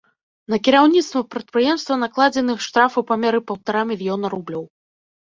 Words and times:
На 0.51 0.57
кіраўніцтва 0.67 1.19
прадпрыемства 1.33 1.97
накладзены 2.03 2.55
штраф 2.67 2.91
у 3.01 3.03
памеры 3.11 3.39
паўтара 3.51 3.83
мільёна 3.91 4.25
рублёў. 4.35 4.63